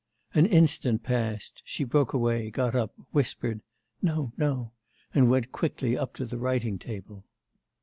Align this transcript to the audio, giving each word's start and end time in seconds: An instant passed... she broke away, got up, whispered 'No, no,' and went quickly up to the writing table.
An 0.33 0.47
instant 0.47 1.03
passed... 1.03 1.61
she 1.63 1.83
broke 1.83 2.11
away, 2.11 2.49
got 2.49 2.73
up, 2.73 2.91
whispered 3.11 3.61
'No, 4.01 4.33
no,' 4.35 4.71
and 5.13 5.29
went 5.29 5.51
quickly 5.51 5.95
up 5.95 6.15
to 6.15 6.25
the 6.25 6.39
writing 6.39 6.79
table. 6.79 7.23